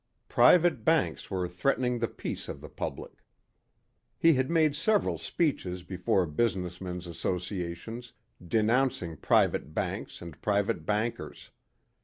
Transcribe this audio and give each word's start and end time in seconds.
Private 0.29 0.83
banks 0.83 1.29
were 1.29 1.47
threatening 1.47 1.99
the 1.99 2.07
peace 2.07 2.49
of 2.49 2.59
the 2.59 2.69
public. 2.69 3.21
He 4.17 4.33
had 4.33 4.49
made 4.49 4.75
several 4.75 5.19
speeches 5.19 5.83
before 5.83 6.25
business 6.25 6.81
men's 6.81 7.05
associations 7.05 8.13
denouncing 8.43 9.15
private 9.15 9.75
banks 9.75 10.19
and 10.19 10.41
private 10.41 10.87
bankers. 10.87 11.51